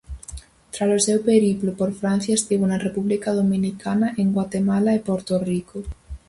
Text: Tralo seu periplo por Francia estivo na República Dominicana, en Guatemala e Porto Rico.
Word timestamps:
Tralo 0.73 0.97
seu 1.07 1.19
periplo 1.29 1.71
por 1.79 1.89
Francia 2.01 2.33
estivo 2.39 2.63
na 2.67 2.81
República 2.85 3.29
Dominicana, 3.39 4.07
en 4.21 4.27
Guatemala 4.35 4.91
e 4.93 5.03
Porto 5.07 5.35
Rico. 5.49 5.77